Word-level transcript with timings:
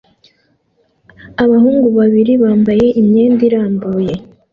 Abahungu 1.43 1.87
babiri 1.97 2.33
bambaye 2.43 2.85
imyenda 3.01 3.41
irambuye 3.49 4.13